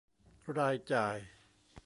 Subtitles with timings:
[0.57, 1.17] รายจ่าย